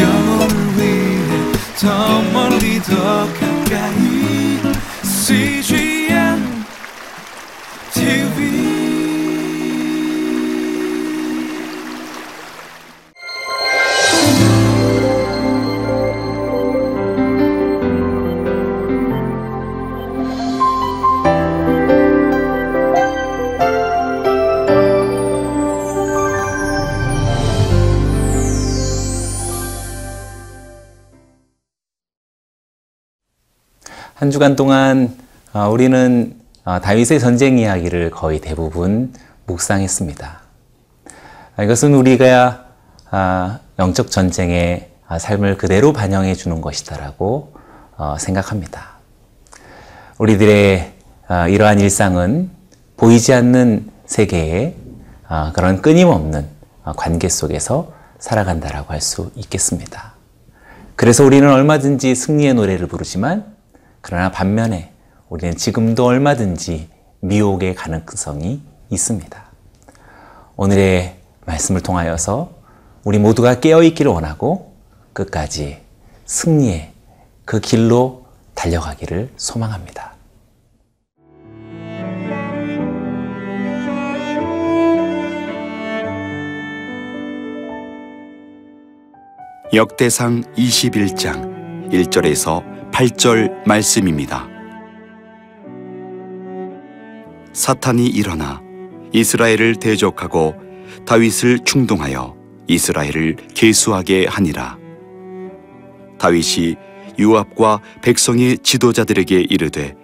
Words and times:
영혼을 0.00 0.78
위해 0.78 1.52
더 1.78 2.22
멀리 2.32 2.80
더 2.82 3.26
가 3.40 3.45
한 34.16 34.30
주간 34.30 34.56
동안 34.56 35.14
어, 35.52 35.68
우리는 35.68 36.40
어, 36.64 36.80
다윗의 36.80 37.20
전쟁 37.20 37.58
이야기를 37.58 38.10
거의 38.10 38.40
대부분 38.40 39.12
묵상했습니다. 39.44 40.40
아, 41.56 41.62
이것은 41.62 41.92
우리가 41.92 42.64
아, 43.10 43.58
영적 43.78 44.10
전쟁의 44.10 44.88
아, 45.06 45.18
삶을 45.18 45.58
그대로 45.58 45.92
반영해 45.92 46.34
주는 46.34 46.62
것이다라고 46.62 47.52
어, 47.98 48.16
생각합니다. 48.18 48.96
우리들의 50.16 50.94
이러한 51.50 51.80
일상은 51.80 52.48
보이지 52.96 53.34
않는 53.34 53.90
세계의 54.06 54.76
그런 55.52 55.82
끊임없는 55.82 56.46
관계 56.96 57.28
속에서 57.28 57.92
살아간다라고 58.18 58.94
할 58.94 59.02
수 59.02 59.30
있겠습니다. 59.34 60.14
그래서 60.94 61.22
우리는 61.22 61.52
얼마든지 61.52 62.14
승리의 62.14 62.54
노래를 62.54 62.86
부르지만 62.86 63.55
그러나 64.08 64.30
반면에 64.30 64.92
우리는 65.28 65.56
지금도 65.56 66.04
얼마든지 66.06 66.88
미혹의 67.22 67.74
가능성이 67.74 68.62
있습니다. 68.88 69.44
오늘의 70.54 71.16
말씀을 71.44 71.80
통하여서 71.80 72.52
우리 73.02 73.18
모두가 73.18 73.58
깨어있기를 73.58 74.12
원하고 74.12 74.76
끝까지 75.12 75.82
승리의 76.24 76.92
그 77.44 77.58
길로 77.58 78.26
달려가기를 78.54 79.32
소망합니다. 79.36 80.14
역대상 89.72 90.44
21장 90.54 91.90
1절에서 91.90 92.75
8절 92.92 93.66
말씀입니다. 93.66 94.48
사탄이 97.52 98.06
일어나 98.06 98.62
이스라엘을 99.12 99.76
대적하고 99.76 100.54
다윗을 101.04 101.60
충동하여 101.60 102.36
이스라엘을 102.66 103.36
계수하게 103.54 104.26
하니라. 104.26 104.78
다윗이 106.18 106.76
유압과 107.18 107.80
백성의 108.02 108.58
지도자들에게 108.58 109.40
이르되 109.40 109.94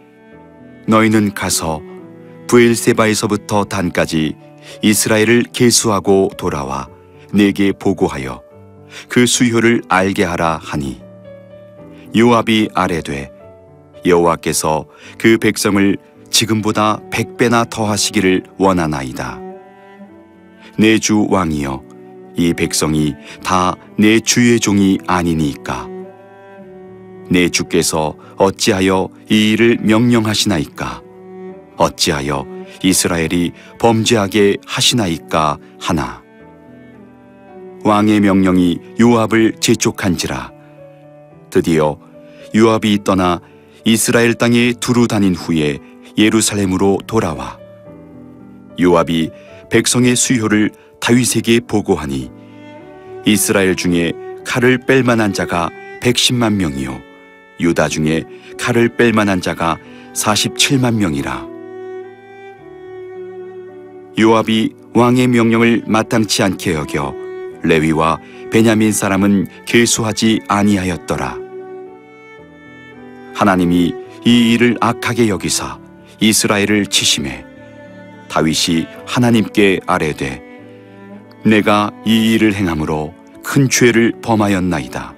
너희는 0.86 1.34
가서 1.34 1.80
부엘세바에서부터 2.48 3.64
단까지 3.64 4.36
이스라엘을 4.83 5.44
계수하고 5.53 6.30
돌아와 6.36 6.88
내게 7.33 7.72
보고하여 7.72 8.42
그 9.08 9.27
수효를 9.27 9.83
알게 9.88 10.25
하라 10.25 10.60
하니 10.62 11.00
요압이 12.17 12.71
아래되 12.75 13.31
여호와께서 14.05 14.87
그 15.19 15.39
백성을 15.39 15.97
지금보다 16.31 17.01
백 17.11 17.37
배나 17.37 17.65
더하시기를 17.65 18.45
원하나이다. 18.59 19.41
내 20.78 20.99
주 20.99 21.27
왕이여 21.28 21.83
이 22.37 22.55
백성이 22.55 23.15
다 23.45 23.75
내 23.99 24.19
주의 24.21 24.59
종이 24.59 24.99
아니니까. 25.06 25.89
내 27.31 27.49
주께서 27.49 28.15
어찌하여 28.37 29.09
이 29.31 29.53
일을 29.53 29.78
명령하시나이까? 29.83 31.03
어찌하여 31.77 32.47
이스라엘이 32.83 33.53
범죄하게 33.78 34.56
하시나이까 34.67 35.59
하나? 35.81 36.22
왕의 37.84 38.21
명령이 38.21 38.78
요압을 39.01 39.56
재촉한지라 39.61 40.51
드디어 41.53 41.99
요압이 42.57 43.05
떠나 43.05 43.41
이스라엘 43.85 44.33
땅에 44.35 44.73
두루 44.81 45.07
다닌 45.07 45.35
후에 45.35 45.79
예루살렘으로 46.17 46.99
돌아와 47.07 47.59
요압이 48.81 49.31
백성의 49.71 50.17
수효를 50.17 50.71
다윗에게 51.01 51.61
보고하니 51.69 52.31
이스라엘 53.27 53.77
중에 53.77 54.13
칼을 54.47 54.79
뺄 54.87 55.03
만한 55.05 55.35
자가 55.35 55.69
110만 56.01 56.55
명이요 56.55 56.99
유다 57.61 57.89
중에 57.89 58.25
칼을 58.59 58.97
뺄 58.97 59.13
만한 59.13 59.43
자가 59.43 59.77
47만 60.15 60.95
명이라 60.95 61.47
요압이 64.19 64.75
왕의 64.95 65.29
명령을 65.29 65.84
마땅치 65.87 66.43
않게 66.43 66.73
여겨 66.75 67.15
레위와 67.63 68.19
베냐민 68.51 68.93
사람은 68.93 69.47
계수하지 69.65 70.41
아니하였더라. 70.49 71.41
하나님이 73.34 73.94
이 74.25 74.53
일을 74.53 74.76
악하게 74.81 75.28
여기사 75.28 75.78
이스라엘을 76.20 76.87
치심해 76.87 77.44
다윗이 78.28 78.87
하나님께 79.06 79.81
아뢰되 79.87 80.43
내가 81.44 81.91
이 82.06 82.32
일을 82.32 82.54
행함으로 82.54 83.12
큰 83.42 83.69
죄를 83.69 84.12
범하였나이다. 84.22 85.15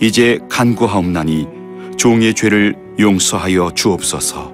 이제 0.00 0.38
간구하옵나니 0.50 1.48
종의 1.96 2.34
죄를 2.34 2.76
용서하여 2.98 3.72
주옵소서. 3.74 4.52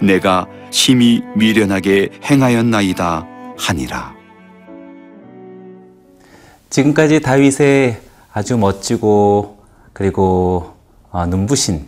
내가 0.00 0.46
심히 0.70 1.22
미련하게 1.36 2.08
행하였나이다 2.24 3.26
하니라. 3.58 4.14
지금까지 6.70 7.20
다윗의 7.20 8.00
아주 8.32 8.56
멋지고 8.56 9.62
그리고 9.92 10.74
어, 10.74 10.77
눈부신 11.12 11.86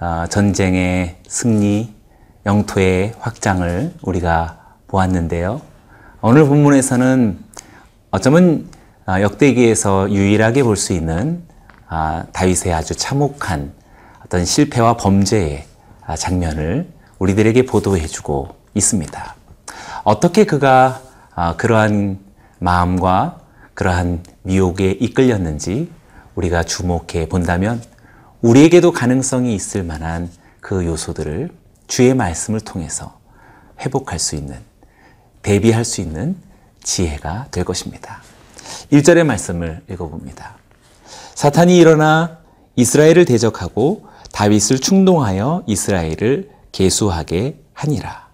어, 0.00 0.26
전쟁의 0.28 1.16
승리, 1.26 1.94
영토의 2.46 3.14
확장을 3.20 3.94
우리가 4.02 4.58
보았는데요. 4.86 5.60
오늘 6.20 6.46
본문에서는 6.46 7.38
어쩌면 8.10 8.68
어, 9.06 9.20
역대기에서 9.20 10.10
유일하게 10.10 10.62
볼 10.62 10.76
수 10.76 10.92
있는 10.92 11.42
아, 11.88 12.24
다윗의 12.32 12.72
아주 12.72 12.94
참혹한 12.94 13.72
어떤 14.24 14.44
실패와 14.44 14.96
범죄의 14.96 15.64
아, 16.06 16.16
장면을 16.16 16.88
우리들에게 17.18 17.66
보도해주고 17.66 18.54
있습니다. 18.74 19.34
어떻게 20.04 20.44
그가 20.44 21.00
아, 21.34 21.56
그러한 21.56 22.18
마음과 22.58 23.40
그러한 23.74 24.22
미혹에 24.42 24.90
이끌렸는지 24.90 25.90
우리가 26.34 26.62
주목해 26.62 27.28
본다면 27.28 27.82
우리에게도 28.44 28.92
가능성이 28.92 29.54
있을 29.54 29.82
만한 29.84 30.30
그 30.60 30.84
요소들을 30.84 31.48
주의 31.86 32.12
말씀을 32.12 32.60
통해서 32.60 33.18
회복할 33.80 34.18
수 34.18 34.36
있는, 34.36 34.58
대비할 35.40 35.82
수 35.86 36.02
있는 36.02 36.36
지혜가 36.82 37.46
될 37.50 37.64
것입니다. 37.64 38.20
1절의 38.92 39.24
말씀을 39.24 39.80
읽어봅니다. 39.90 40.56
사탄이 41.34 41.78
일어나 41.78 42.40
이스라엘을 42.76 43.24
대적하고 43.24 44.08
다윗을 44.32 44.78
충동하여 44.78 45.64
이스라엘을 45.66 46.50
계수하게 46.70 47.58
하니라. 47.72 48.28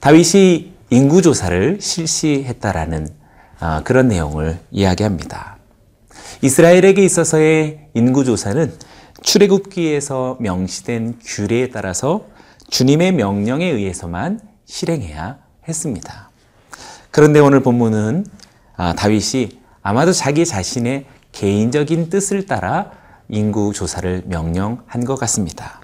다윗이 0.00 0.72
인구조사를 0.90 1.80
실시했다라는 1.80 3.10
아, 3.60 3.82
그런 3.84 4.08
내용을 4.08 4.58
이야기합니다. 4.72 5.57
이스라엘에게 6.40 7.04
있어서의 7.04 7.88
인구조사는 7.94 8.72
출애굽기에서 9.22 10.36
명시된 10.40 11.18
규례에 11.24 11.70
따라서 11.70 12.26
주님의 12.70 13.12
명령에 13.12 13.66
의해서만 13.66 14.40
실행해야 14.64 15.38
했습니다. 15.66 16.30
그런데 17.10 17.40
오늘 17.40 17.60
본문은 17.60 18.26
아, 18.76 18.94
다윗이 18.94 19.60
아마도 19.82 20.12
자기 20.12 20.46
자신의 20.46 21.06
개인적인 21.32 22.10
뜻을 22.10 22.46
따라 22.46 22.92
인구 23.28 23.72
조사를 23.72 24.22
명령한 24.26 25.04
것 25.04 25.16
같습니다. 25.16 25.80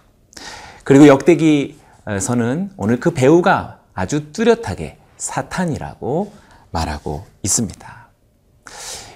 그리고 0.84 1.08
역대기서는 1.08 2.70
오늘 2.76 3.00
그 3.00 3.10
배우가 3.10 3.80
아주 3.92 4.32
뚜렷하게 4.32 4.98
사탄이라고 5.16 6.32
말하고 6.70 7.26
있습니다. 7.42 8.08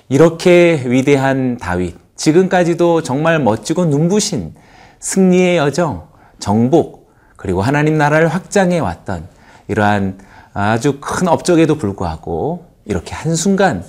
이렇게 0.09 0.83
위대한 0.87 1.59
다윗, 1.59 1.97
지금까지도 2.17 3.03
정말 3.03 3.39
멋지고 3.39 3.85
눈부신 3.87 4.55
승리의 5.01 5.59
여정, 5.59 6.09
정복, 6.39 7.13
그리고 7.37 7.63
하나님 7.63 7.99
나라를 7.99 8.29
확장해 8.29 8.79
왔던 8.79 9.29
이러한 9.69 10.19
아주 10.55 10.99
큰 11.01 11.29
업적에도 11.29 11.77
불구하고 11.77 12.67
이렇게 12.85 13.15
한순간 13.15 13.85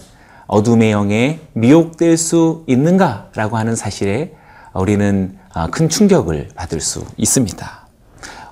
어둠의 0.48 0.92
영에 0.92 1.40
미혹될 1.54 2.18
수 2.18 2.64
있는가라고 2.68 3.58
하는 3.58 3.76
사실에 3.76 4.36
우리는 4.74 5.38
아, 5.54 5.68
큰 5.68 5.90
충격을 5.90 6.50
받을 6.56 6.82
수 6.82 7.06
있습니다. 7.18 7.88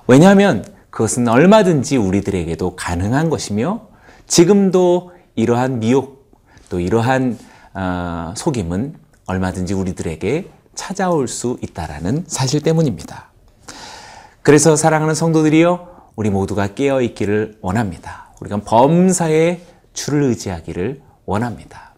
왜냐하면 0.06 0.64
그것은 0.90 1.28
얼마든지 1.28 1.96
우리들에게도 1.96 2.76
가능한 2.76 3.30
것이며 3.30 3.82
지금도 4.26 5.12
이러한 5.36 5.80
미혹 5.80 6.32
또 6.70 6.80
이러한 6.80 7.38
어, 7.80 8.34
속임은 8.36 8.96
얼마든지 9.26 9.72
우리들에게 9.72 10.50
찾아올 10.74 11.28
수 11.28 11.58
있다라는 11.62 12.24
사실 12.26 12.60
때문입니다. 12.60 13.30
그래서 14.42 14.74
사랑하는 14.74 15.14
성도들이여 15.14 16.10
우리 16.16 16.28
모두가 16.30 16.74
깨어 16.74 17.02
있기를 17.02 17.58
원합니다. 17.60 18.32
우리가 18.40 18.62
범사에 18.62 19.60
주를 19.92 20.24
의지하기를 20.24 21.02
원합니다. 21.24 21.94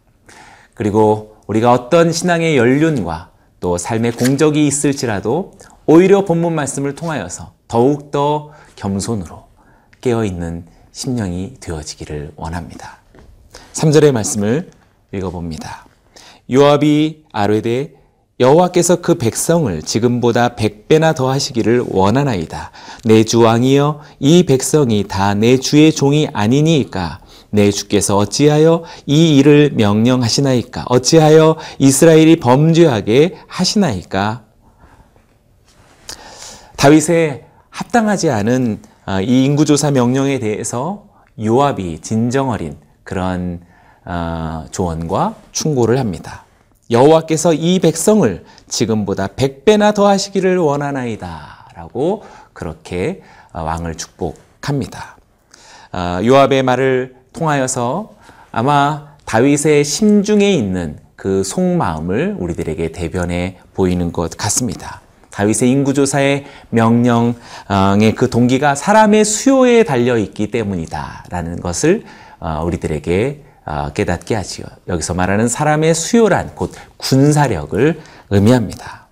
그리고 0.75 1.37
우리가 1.47 1.73
어떤 1.73 2.13
신앙의 2.13 2.59
연륜과 2.59 3.31
또 3.61 3.79
삶의 3.79 4.13
공적이 4.13 4.67
있을지라도 4.67 5.53
오히려 5.87 6.27
본문 6.27 6.55
말씀을 6.55 6.95
통하여서 6.95 7.55
더욱더 7.69 8.53
겸손으로 8.77 9.45
깨어 10.03 10.27
있는 10.27 10.67
심령이 10.93 11.55
되어지기를 11.61 12.33
원합니다. 12.37 12.99
3절의 13.73 14.13
말씀을 14.13 14.71
읽어봅니다. 15.13 15.87
요압이 16.51 17.25
아뢰되 17.33 17.95
여호와께서 18.41 19.03
그 19.03 19.17
백성을 19.17 19.83
지금보다 19.83 20.55
백배나 20.57 21.13
더 21.13 21.29
하시기를 21.31 21.85
원하나이다. 21.89 22.71
내 23.05 23.23
주 23.25 23.41
왕이여 23.41 24.01
이 24.19 24.45
백성이 24.45 25.05
다 25.07 25.35
내 25.35 25.59
주의 25.59 25.93
종이 25.93 26.27
아니니까 26.33 27.21
내 27.51 27.71
주께서 27.71 28.17
어찌하여 28.17 28.85
이 29.07 29.37
일을 29.37 29.73
명령하시나이까 29.75 30.87
어찌하여 30.89 31.57
이스라엘이 31.79 32.37
범죄하게 32.37 33.37
하시나이까 33.47 34.45
다윗의 36.77 37.45
합당하지 37.69 38.31
않은 38.31 38.81
아, 39.05 39.21
이 39.21 39.45
인구조사 39.45 39.91
명령에 39.91 40.39
대해서 40.39 41.05
요압이 41.43 42.01
진정어린 42.01 42.79
그런 43.05 43.61
아, 43.63 43.70
조언과 44.71 45.35
충고를 45.53 45.99
합니다. 45.99 46.45
여호와께서 46.91 47.55
이 47.55 47.79
백성을 47.79 48.45
지금보다 48.69 49.29
백배나 49.37 49.93
더 49.93 50.09
하시기를 50.09 50.59
원하나이다. 50.59 51.69
라고 51.77 52.25
그렇게 52.53 53.23
아, 53.53 53.63
왕을 53.63 53.97
축복합니다. 53.97 55.17
요압의 56.25 56.63
말을 56.63 57.17
통하여서 57.33 58.13
아마 58.53 59.11
다윗의 59.25 59.85
심중에 59.85 60.51
있는 60.53 60.99
그 61.17 61.45
속마음을 61.45 62.37
우리들에게 62.39 62.93
대변해 62.93 63.59
보이는 63.75 64.13
것 64.13 64.37
같습니다. 64.37 65.01
다윗의 65.31 65.71
인구조사의 65.71 66.47
명령의 66.71 68.15
그 68.17 68.29
동기가 68.31 68.75
사람의 68.75 69.25
수요에 69.25 69.85
달려 69.85 70.19
있기 70.19 70.51
때문이다라는 70.51 71.61
것을 71.61 72.05
어, 72.41 72.63
우리들에게 72.65 73.43
어, 73.43 73.50
깨닫게 73.95 74.35
하지요. 74.35 74.67
여기서 74.89 75.15
말하는 75.15 75.49
사람의 75.49 75.95
수요란 75.95 76.55
곧 76.55 76.73
군사력을 76.97 78.01
의미합니다. 78.31 79.07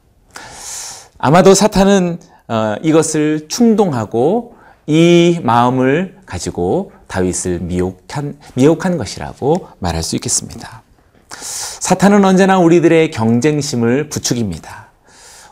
아마도 1.18 1.54
사탄은 1.54 2.20
어, 2.48 2.76
이것을 2.82 3.48
충동하고 3.48 4.56
이 4.86 5.40
마음을 5.42 6.16
가지고 6.24 6.92
다윗을 7.08 7.60
미혹한, 7.60 8.38
미혹한 8.54 8.96
것이라고 8.96 9.68
말할 9.80 10.02
수 10.02 10.16
있겠습니다. 10.16 10.82
사탄은 11.30 12.24
언제나 12.24 12.58
우리들의 12.58 13.10
경쟁심을 13.10 14.08
부추깁니다. 14.08 14.88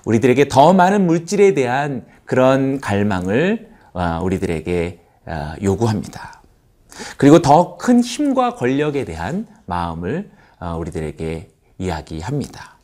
우리들에게 0.04 0.48
더 0.48 0.72
많은 0.72 1.06
물질에 1.06 1.54
대한 1.54 2.04
그런 2.24 2.80
갈망을 2.80 3.68
어, 3.92 4.20
우리들에게 4.22 5.00
어, 5.26 5.54
요구합니다. 5.62 6.35
그리고 7.16 7.40
더 7.40 7.76
큰 7.78 8.02
힘과 8.02 8.54
권력에 8.54 9.04
대한 9.04 9.46
마음을 9.66 10.30
어, 10.58 10.76
우리들에게 10.78 11.50
이야기합니다. 11.78 12.76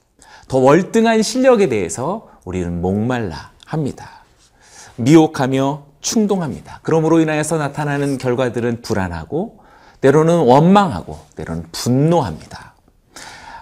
더 0.48 0.58
월등한 0.58 1.22
실력에 1.22 1.68
대해서 1.68 2.28
우리는 2.44 2.80
목말라 2.82 3.52
합니다. 3.64 4.22
미혹하며 4.96 5.84
충동합니다. 6.00 6.80
그러므로 6.82 7.20
인하여서 7.20 7.56
나타나는 7.56 8.18
결과들은 8.18 8.82
불안하고 8.82 9.60
때로는 10.00 10.40
원망하고 10.40 11.18
때로는 11.36 11.66
분노합니다. 11.72 12.74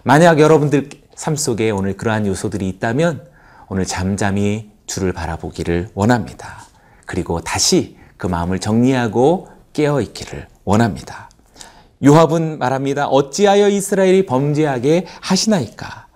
만약 0.03 0.41
여러분들 0.41 0.89
삶 1.15 1.37
속에 1.37 1.71
오늘 1.71 1.97
그러한 1.97 2.27
요소들이 2.27 2.69
있다면 2.71 3.29
오늘 3.69 3.85
잠잠히 3.85 4.73
주를 4.87 5.13
바라보기를 5.13 5.91
원합니다. 5.95 6.63
그리고 7.07 7.41
다시 7.41 7.99
그 8.17 8.27
마음을 8.27 8.59
정리하고 8.59 9.49
깨어 9.81 10.03
있기를 10.03 10.47
원합니다. 10.65 11.31
요압은 12.05 12.59
말합니다. 12.59 13.07
어찌하여 13.09 13.69
이스라엘이 13.71 14.27
범죄하게 14.27 15.07
하시나이까? 15.23 16.07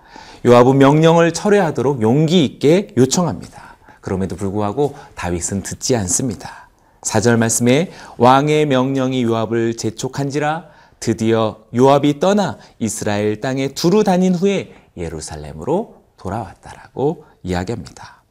요압은 0.45 0.77
명령을 0.77 1.33
철회하도록 1.33 2.01
용기 2.03 2.45
있게 2.45 2.89
요청합니다. 2.95 3.77
그럼에도 4.01 4.35
불구하고 4.35 4.93
다윗은 5.15 5.63
듣지 5.63 5.95
않습니다. 5.95 6.69
4절 7.01 7.37
말씀에 7.37 7.91
왕의 8.17 8.67
명령이 8.67 9.23
요압을 9.23 9.77
재촉한지라 9.77 10.65
드디어 10.99 11.57
요압이 11.75 12.19
떠나 12.19 12.57
이스라엘 12.77 13.41
땅에 13.41 13.69
두루 13.69 14.03
다닌 14.03 14.35
후에 14.35 14.73
예루살렘으로 14.95 16.03
돌아왔다라고 16.17 17.25
이야기합니다. 17.41 18.23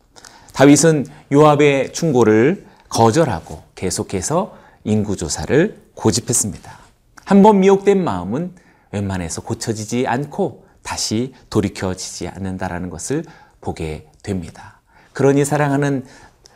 다윗은 0.53 1.07
요압의 1.33 1.93
충고를 1.93 2.67
거절하고 2.89 3.63
계속해서 3.75 4.64
인구조사를 4.85 5.83
고집했습니다. 5.95 6.79
한번 7.25 7.61
미혹된 7.61 8.03
마음은 8.03 8.53
웬만해서 8.93 9.43
고쳐지지 9.43 10.07
않고 10.07 10.65
다시 10.83 11.35
돌이켜지지 11.51 12.29
않는다라는 12.29 12.91
것을 12.91 13.25
보게 13.61 14.07
됩니다. 14.23 14.81
그러니 15.13 15.45
사랑하는 15.45 16.05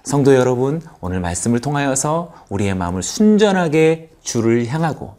성도 0.05 0.35
여러분, 0.35 0.81
오늘 1.01 1.21
말씀을 1.21 1.61
통하여서 1.61 2.35
우리의 2.49 2.75
마음을 2.75 3.03
순전하게 3.03 4.11
주를 4.23 4.67
향하고 4.67 5.17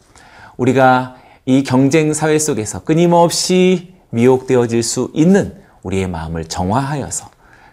우리가 0.58 1.16
이 1.46 1.64
경쟁 1.64 2.14
사회 2.14 2.38
속에서 2.38 2.84
끊임없이 2.84 3.96
미혹되어질 4.12 4.84
수 4.84 5.12
있는 5.14 5.62
우리의 5.84 6.08
마음을 6.08 6.46
정화하여서 6.46 7.30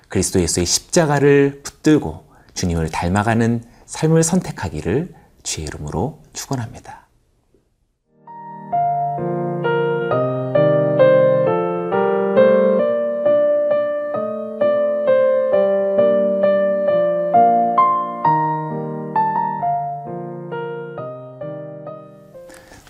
그리스도 0.08 0.40
예수의 0.40 0.66
십자가를 0.66 1.60
붙들고 1.62 2.24
주님을 2.54 2.90
닮아가는 2.90 3.62
삶을 3.86 4.22
선택하기를 4.22 5.14
주의 5.46 5.66
이름으로 5.68 6.18
축원합니다. 6.32 7.06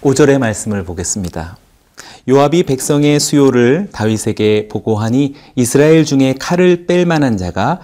오절의 0.03 0.39
말씀을 0.39 0.85
보겠습니다. 0.85 1.59
요압이 2.29 2.63
백성의 2.63 3.21
수요를 3.21 3.91
다윗에게 3.93 4.69
보고하니 4.69 5.35
이스라엘 5.57 6.05
중에 6.05 6.35
칼을 6.39 6.87
뺄 6.87 7.05
만한 7.05 7.37
자가 7.37 7.81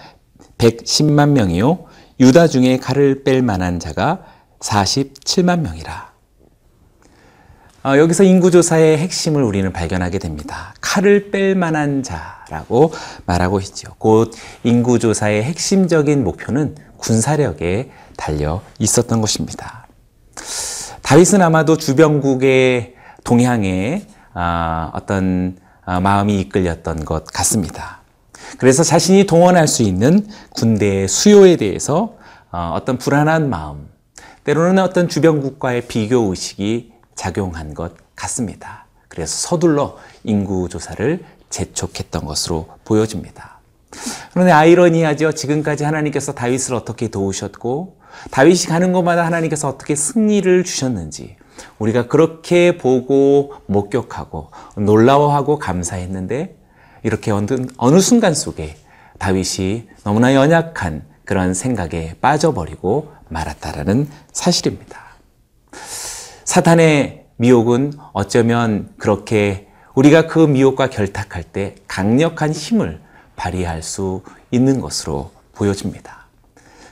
110만 0.56 1.30
명이요 1.30 1.84
유다 2.20 2.46
중에 2.48 2.78
칼을 2.78 3.24
뺄 3.24 3.42
만한 3.42 3.78
자가 3.78 4.24
47만 4.62 5.60
명이라. 5.60 6.12
어, 7.84 7.98
여기서 7.98 8.22
인구조사의 8.22 8.98
핵심을 8.98 9.42
우리는 9.42 9.72
발견하게 9.72 10.20
됩니다. 10.20 10.72
칼을 10.80 11.32
뺄 11.32 11.56
만한 11.56 12.04
자라고 12.04 12.92
말하고 13.26 13.58
있죠. 13.60 13.92
곧 13.98 14.32
인구조사의 14.62 15.42
핵심적인 15.42 16.22
목표는 16.22 16.76
군사력에 16.96 17.90
달려 18.16 18.62
있었던 18.78 19.20
것입니다. 19.20 19.88
다윗은 21.02 21.42
아마도 21.42 21.76
주변국의 21.76 22.94
동향에 23.24 24.06
아, 24.32 24.90
어떤 24.94 25.58
아, 25.84 25.98
마음이 25.98 26.40
이끌렸던 26.40 27.04
것 27.04 27.24
같습니다. 27.24 28.00
그래서 28.58 28.84
자신이 28.84 29.26
동원할 29.26 29.66
수 29.66 29.82
있는 29.82 30.28
군대의 30.50 31.08
수요에 31.08 31.56
대해서 31.56 32.14
어, 32.52 32.74
어떤 32.76 32.96
불안한 32.98 33.50
마음, 33.50 33.88
때로는 34.44 34.82
어떤 34.82 35.08
주변국과의 35.08 35.86
비교 35.86 36.30
의식이 36.30 36.92
작용한 37.14 37.74
것 37.74 37.94
같습니다. 38.16 38.86
그래서 39.08 39.48
서둘러 39.48 39.98
인구 40.24 40.68
조사를 40.68 41.24
재촉했던 41.48 42.24
것으로 42.24 42.68
보여집니다. 42.84 43.60
그런데 44.32 44.52
아이러니하죠. 44.52 45.32
지금까지 45.32 45.84
하나님께서 45.84 46.32
다윗을 46.32 46.74
어떻게 46.74 47.08
도우셨고 47.08 47.98
다윗이 48.30 48.64
가는 48.68 48.92
곳마다 48.92 49.24
하나님께서 49.26 49.68
어떻게 49.68 49.94
승리를 49.94 50.64
주셨는지 50.64 51.36
우리가 51.78 52.08
그렇게 52.08 52.78
보고 52.78 53.54
목격하고 53.66 54.50
놀라워하고 54.76 55.58
감사했는데 55.58 56.56
이렇게 57.02 57.30
어느 57.30 58.00
순간 58.00 58.34
속에 58.34 58.76
다윗이 59.18 59.88
너무나 60.04 60.34
연약한 60.34 61.04
그런 61.24 61.54
생각에 61.54 62.16
빠져버리고 62.20 63.12
말았다라는 63.32 64.08
사실입니다. 64.32 65.00
사탄의 66.44 67.24
미혹은 67.36 67.92
어쩌면 68.12 68.90
그렇게 68.98 69.68
우리가 69.94 70.26
그 70.26 70.38
미혹과 70.38 70.88
결탁할 70.88 71.42
때 71.42 71.74
강력한 71.88 72.52
힘을 72.52 73.00
발휘할 73.36 73.82
수 73.82 74.22
있는 74.50 74.80
것으로 74.80 75.30
보여집니다. 75.54 76.26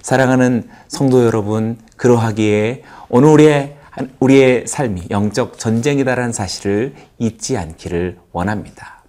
사랑하는 0.02 0.68
성도 0.88 1.25
여러분, 1.25 1.78
그러하기에 1.97 2.82
오늘 3.11 3.28
우리의, 3.28 3.76
우리의 4.18 4.66
삶이 4.66 5.04
영적 5.11 5.59
전쟁이다라는 5.59 6.32
사실을 6.32 6.94
잊지 7.18 7.56
않기를 7.56 8.18
원합니다. 8.32 9.04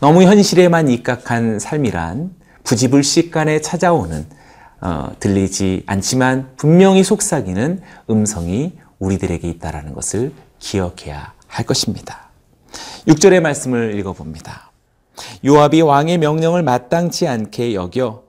너무 0.00 0.22
현실에만 0.22 0.88
입각한 0.88 1.58
삶이란 1.58 2.34
부지불식간에 2.64 3.60
찾아오는 3.60 4.26
어, 4.84 5.10
들리지 5.18 5.82
않지만 5.86 6.52
분명히 6.56 7.02
속삭이는 7.02 7.80
음성이 8.10 8.74
우리들에게 8.98 9.48
있다라는 9.48 9.94
것을 9.94 10.32
기억해야 10.58 11.32
할 11.46 11.64
것입니다. 11.64 12.28
6절의 13.08 13.40
말씀을 13.40 13.98
읽어봅니다. 13.98 14.70
요압이 15.42 15.80
왕의 15.80 16.18
명령을 16.18 16.62
마땅치 16.62 17.26
않게 17.26 17.74
여겨 17.74 18.24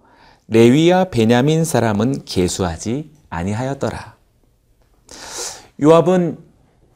레위와 0.48 1.06
베냐민 1.06 1.66
사람은 1.66 2.24
계수하지 2.24 3.12
아니하였더라. 3.30 4.16
요압은 5.82 6.38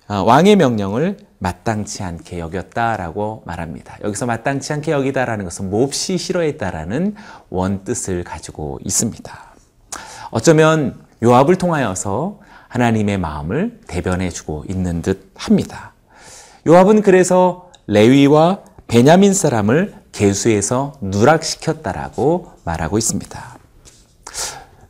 어, 0.08 0.24
왕의 0.24 0.56
명령을 0.56 1.18
마땅치 1.40 2.04
않게 2.04 2.40
여겼다라고 2.40 3.44
말합니다. 3.46 3.98
여기서 4.04 4.26
마땅치 4.26 4.72
않게 4.72 4.92
여기다라는 4.94 5.44
것은 5.44 5.70
몹시 5.70 6.18
싫어했다라는 6.18 7.16
원뜻을 7.50 8.24
가지고 8.24 8.80
있습니다. 8.86 9.49
어쩌면 10.32 11.00
요압을 11.24 11.56
통하여서 11.56 12.40
하나님의 12.68 13.18
마음을 13.18 13.80
대변해 13.88 14.30
주고 14.30 14.64
있는 14.70 15.02
듯 15.02 15.32
합니다. 15.36 15.94
요압은 16.68 17.02
그래서 17.02 17.72
레위와 17.88 18.60
베냐민 18.88 19.34
사람을 19.34 19.96
계수해서 20.12 20.94
누락시켰다라고 21.02 22.52
말하고 22.64 22.98
있습니다. 22.98 23.58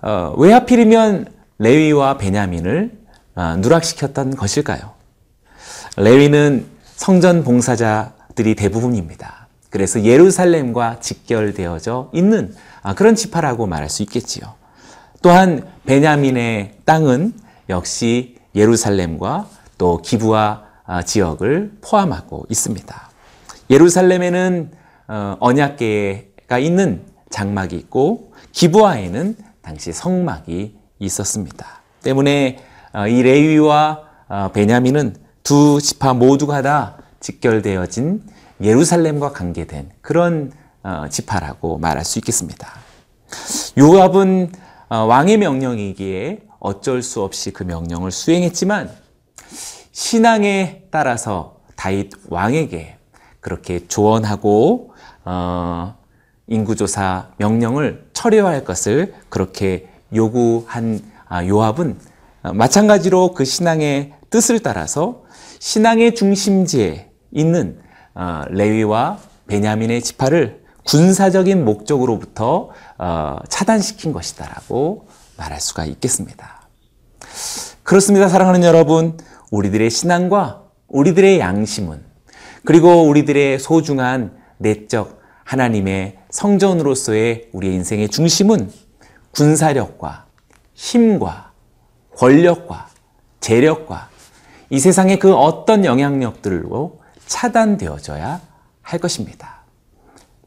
어, 0.01 0.34
왜 0.38 0.51
하필이면 0.53 1.27
레위와 1.58 2.17
베냐민을 2.17 2.98
어, 3.36 3.55
누락시켰던 3.58 4.36
것일까요? 4.36 4.91
레위는 5.98 6.65
성전 6.96 7.43
봉사자들이 7.43 8.55
대부분입니다. 8.55 9.48
그래서 9.69 10.03
예루살렘과 10.03 11.00
직결되어져 11.00 12.10
있는 12.13 12.55
아, 12.81 12.96
그런 12.96 13.15
지파라고 13.15 13.67
말할 13.67 13.89
수 13.89 14.03
있겠지요. 14.03 14.58
또한 15.21 15.67
베냐민의 15.85 16.75
땅은 16.85 17.33
역시 17.69 18.38
예루살렘과 18.55 19.47
또 19.77 20.01
기부와 20.01 20.63
아, 20.85 21.03
지역을 21.03 21.73
포함하고 21.81 22.45
있습니다. 22.49 23.09
예루살렘에는 23.69 24.71
어, 25.07 25.38
언약계가 25.39 26.57
있는 26.57 27.05
장막이 27.29 27.75
있고 27.75 28.33
기부아에는 28.53 29.35
당시 29.61 29.93
성막이 29.93 30.75
있었습니다. 30.99 31.81
때문에 32.01 32.59
어, 32.93 33.07
이 33.07 33.21
레위와 33.21 33.99
어, 34.27 34.51
베냐민은 34.51 35.15
두 35.43 35.79
지파 35.81 36.13
모두가 36.13 36.61
다 36.61 36.97
직결되어진 37.19 38.23
예루살렘과 38.61 39.31
관계된 39.31 39.89
그런 40.01 40.51
지파라고 41.09 41.77
말할 41.77 42.05
수 42.05 42.19
있겠습니다. 42.19 42.67
요압은 43.77 44.51
왕의 44.89 45.38
명령이기에 45.38 46.41
어쩔 46.60 47.01
수 47.03 47.22
없이 47.22 47.51
그 47.51 47.63
명령을 47.63 48.12
수행했지만 48.12 48.89
신앙에 49.91 50.84
따라서 50.91 51.58
다윗 51.75 52.12
왕에게 52.27 52.98
그렇게 53.39 53.88
조언하고 53.88 54.93
어, 55.25 55.96
인구조사 56.48 57.29
명령을 57.38 58.10
철회할 58.13 58.65
것을 58.65 59.13
그렇게 59.29 59.88
요구한 60.13 61.01
아, 61.27 61.46
요압은 61.46 62.00
마찬가지로 62.53 63.34
그 63.34 63.46
신앙의 63.46 64.13
뜻을 64.29 64.60
따라서 64.60 65.24
신앙의 65.60 66.15
중심지에 66.15 67.12
있는 67.31 67.79
어, 68.15 68.43
레위와 68.50 69.19
베냐민의 69.48 70.01
지파를 70.01 70.58
군사적인 70.89 71.65
목적으로부터 71.65 72.69
어, 72.98 73.38
차단시킨 73.48 74.12
것이다라고 74.12 75.08
말할 75.38 75.62
수가 75.62 75.86
있겠습니다. 75.86 76.67
그렇습니다. 77.84 78.27
사랑하는 78.27 78.63
여러분, 78.63 79.15
우리들의 79.51 79.88
신앙과 79.91 80.63
우리들의 80.88 81.39
양심은 81.39 82.03
그리고 82.65 83.08
우리들의 83.08 83.60
소중한 83.60 84.36
내적 84.58 85.22
하나님의 85.43 86.17
성전으로서의 86.31 87.50
우리의 87.53 87.75
인생의 87.75 88.10
중심은 88.10 88.72
군사력과 89.31 90.25
힘과 90.74 91.51
권력과 92.15 92.88
재력과 93.39 94.10
이 94.72 94.79
세상의 94.79 95.19
그 95.19 95.36
어떤 95.36 95.86
영향력들로 95.86 97.00
차단되어져야 97.27 98.41
할 98.81 99.00
것입니다. 99.00 99.58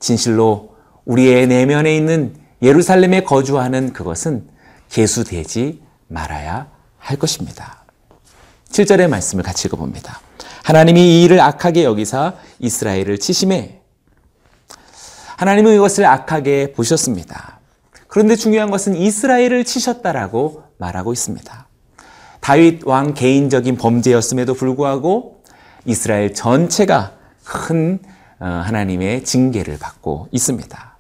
진실로 0.03 0.75
우리의 1.05 1.47
내면에 1.47 1.97
있는 1.97 2.35
예루살렘에 2.61 3.23
거주하는 3.23 3.93
그것은 3.93 4.49
개수되지 4.91 5.81
말아야 6.09 6.69
할 6.99 7.17
것입니다. 7.17 7.85
7절의 8.71 9.09
말씀을 9.09 9.45
같이 9.45 9.69
읽어봅니다. 9.69 10.21
하나님이 10.65 11.01
이 11.21 11.25
일을 11.25 11.41
악하게 11.41 11.85
여기사 11.85 12.35
이스라엘을 12.59 13.19
치심해 13.19 13.81
하나님은 15.37 15.75
이것을 15.75 16.05
악하게 16.05 16.73
보셨습니다. 16.73 17.61
그런데 18.07 18.37
중요한 18.37 18.71
것은 18.71 18.95
이스라엘을 18.97 19.65
치셨다라고 19.65 20.65
말하고 20.79 21.13
있습니다. 21.13 21.69
다윗 22.41 22.85
왕 22.85 23.15
개인적인 23.15 23.77
범죄였음에도 23.77 24.55
불구하고 24.55 25.43
이스라엘 25.85 26.35
전체가 26.35 27.13
큰 27.45 28.01
어, 28.01 28.21
하나님의 28.47 29.25
징계를 29.25 29.79
받고 29.79 30.29
있습니다. 30.33 30.97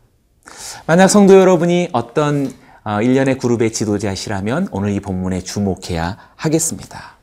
만약 0.87 1.09
성도 1.09 1.35
여러분이 1.35 1.91
어떤 1.93 2.53
어, 2.85 3.01
일련의 3.01 3.39
그룹의 3.39 3.73
지도자시라면 3.73 4.69
오늘 4.73 4.91
이 4.91 4.99
본문에 4.99 5.41
주목해야 5.41 6.19
하겠습니다. 6.35 7.17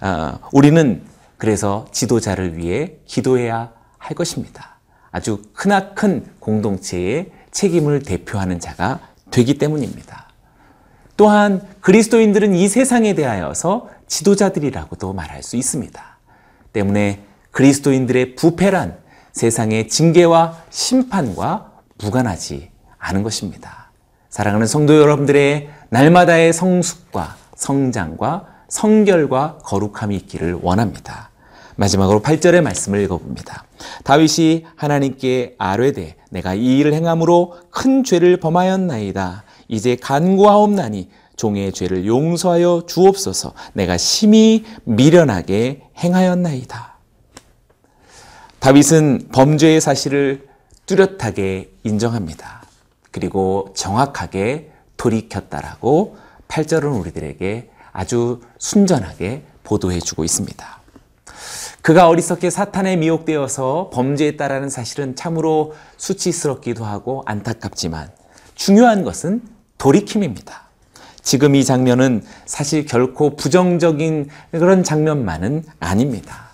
어, 0.00 0.38
우리는 0.52 1.02
그래서 1.36 1.86
지도자를 1.92 2.56
위해 2.56 2.94
기도해야 3.06 3.70
할 3.96 4.16
것입니다. 4.16 4.78
아주 5.12 5.42
크나큰 5.54 6.26
공동체의 6.40 7.30
책임을 7.52 8.02
대표하는 8.02 8.58
자가 8.58 9.00
되기 9.30 9.56
때문입니다. 9.58 10.28
또한 11.16 11.62
그리스도인들은 11.80 12.54
이 12.54 12.68
세상에 12.68 13.14
대하여서 13.14 13.88
지도자들이라고도 14.08 15.12
말할 15.12 15.42
수 15.42 15.56
있습니다. 15.56 16.18
때문에 16.72 17.24
그리스도인들의 17.50 18.34
부패란 18.34 18.98
세상의 19.32 19.88
징계와 19.88 20.64
심판과 20.70 21.72
무관하지 21.98 22.70
않은 22.98 23.22
것입니다. 23.22 23.90
사랑하는 24.28 24.66
성도 24.66 24.98
여러분들의 24.98 25.70
날마다의 25.90 26.52
성숙과 26.52 27.36
성장과 27.56 28.46
성결과 28.68 29.58
거룩함이 29.64 30.14
있기를 30.16 30.58
원합니다. 30.62 31.30
마지막으로 31.76 32.20
8절의 32.22 32.60
말씀을 32.60 33.00
읽어봅니다. 33.02 33.64
다윗이 34.04 34.66
하나님께 34.74 35.54
아뢰되 35.58 36.16
내가 36.30 36.54
이 36.54 36.78
일을 36.78 36.92
행함으로 36.92 37.54
큰 37.70 38.04
죄를 38.04 38.38
범하였나이다. 38.38 39.44
이제 39.68 39.96
간구하옵나니 39.96 41.08
종의 41.36 41.72
죄를 41.72 42.04
용서하여 42.04 42.82
주옵소서 42.86 43.54
내가 43.72 43.96
심히 43.96 44.64
미련하게 44.84 45.82
행하였나이다. 45.96 46.87
다윗은 48.60 49.28
범죄의 49.32 49.80
사실을 49.80 50.48
뚜렷하게 50.86 51.70
인정합니다. 51.84 52.62
그리고 53.10 53.72
정확하게 53.76 54.72
돌이켰다라고 54.96 56.16
8절은 56.48 56.98
우리들에게 57.00 57.70
아주 57.92 58.40
순전하게 58.58 59.44
보도해 59.62 60.00
주고 60.00 60.24
있습니다. 60.24 60.78
그가 61.82 62.08
어리석게 62.08 62.50
사탄에 62.50 62.96
미혹되어서 62.96 63.90
범죄에 63.92 64.36
따르는 64.36 64.68
사실은 64.68 65.14
참으로 65.14 65.74
수치스럽기도 65.96 66.84
하고 66.84 67.22
안타깝지만 67.26 68.10
중요한 68.54 69.04
것은 69.04 69.42
돌이킴입니다. 69.78 70.68
지금 71.22 71.54
이 71.54 71.64
장면은 71.64 72.24
사실 72.44 72.86
결코 72.86 73.36
부정적인 73.36 74.28
그런 74.50 74.82
장면만은 74.82 75.64
아닙니다. 75.78 76.48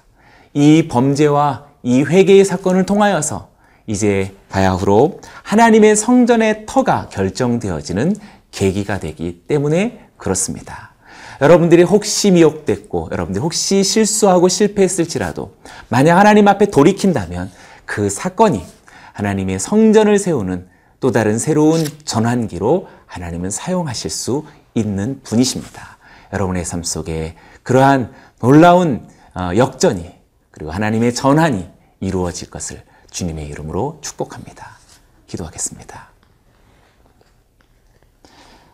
이 0.52 0.86
범죄와 0.88 1.73
이 1.84 2.02
회개의 2.02 2.46
사건을 2.46 2.86
통하여서 2.86 3.50
이제 3.86 4.34
바야흐로 4.48 5.20
하나님의 5.42 5.94
성전의 5.94 6.64
터가 6.66 7.10
결정되어지는 7.10 8.16
계기가 8.50 8.98
되기 8.98 9.42
때문에 9.46 10.08
그렇습니다. 10.16 10.94
여러분들이 11.42 11.82
혹시 11.82 12.30
미혹됐고 12.30 13.10
여러분들이 13.12 13.42
혹시 13.42 13.84
실수하고 13.84 14.48
실패했을지라도 14.48 15.56
만약 15.90 16.18
하나님 16.18 16.48
앞에 16.48 16.66
돌이킨다면 16.66 17.50
그 17.84 18.08
사건이 18.08 18.64
하나님의 19.12 19.58
성전을 19.58 20.18
세우는 20.18 20.68
또 21.00 21.12
다른 21.12 21.38
새로운 21.38 21.84
전환기로 22.06 22.88
하나님은 23.04 23.50
사용하실 23.50 24.10
수 24.10 24.44
있는 24.72 25.20
분이십니다. 25.22 25.98
여러분의 26.32 26.64
삶 26.64 26.82
속에 26.82 27.36
그러한 27.62 28.12
놀라운 28.40 29.06
어, 29.34 29.50
역전이 29.54 30.14
그리고 30.50 30.70
하나님의 30.70 31.14
전환이 31.14 31.73
이루어질 32.04 32.50
것을 32.50 32.82
주님의 33.10 33.48
이름으로 33.48 33.98
축복합니다. 34.00 34.78
기도하겠습니다. 35.26 36.08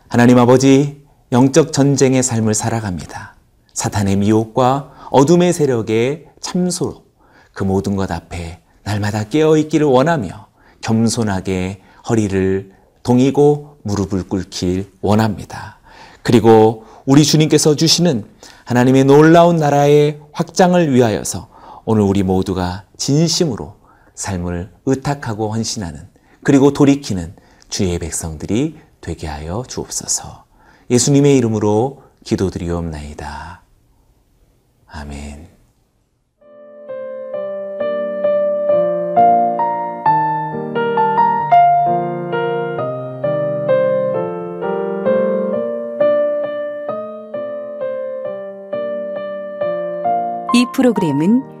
하나님 0.07 0.37
아버지, 0.37 1.05
영적 1.31 1.71
전쟁의 1.71 2.21
삶을 2.21 2.53
살아갑니다. 2.53 3.35
사탄의 3.73 4.17
미혹과 4.17 5.09
어둠의 5.11 5.53
세력의 5.53 6.27
참소로 6.41 7.05
그 7.53 7.63
모든 7.63 7.95
것 7.95 8.11
앞에 8.11 8.61
날마다 8.83 9.25
깨어있기를 9.25 9.85
원하며 9.85 10.47
겸손하게 10.81 11.81
허리를 12.09 12.73
동이고 13.03 13.77
무릎을 13.83 14.27
꿇길 14.27 14.91
원합니다. 15.01 15.79
그리고 16.23 16.85
우리 17.05 17.23
주님께서 17.23 17.75
주시는 17.75 18.25
하나님의 18.65 19.05
놀라운 19.05 19.57
나라의 19.57 20.19
확장을 20.33 20.93
위하여서 20.93 21.49
오늘 21.85 22.03
우리 22.03 22.23
모두가 22.23 22.85
진심으로 22.97 23.75
삶을 24.15 24.71
의탁하고 24.85 25.51
헌신하는 25.51 26.09
그리고 26.43 26.73
돌이키는 26.73 27.35
주의 27.69 27.97
백성들이 27.97 28.79
되게 28.99 29.27
하여 29.27 29.63
주옵소서. 29.67 30.45
예수님의 30.89 31.37
이름으로 31.37 32.03
기도드리옵나이다. 32.23 33.61
아멘. 34.87 35.49
이 50.53 50.65
프로그램은 50.73 51.60